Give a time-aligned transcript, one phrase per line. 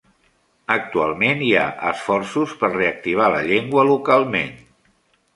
[0.75, 4.57] Actualment hi ha esforços per reactivar la llengua localment.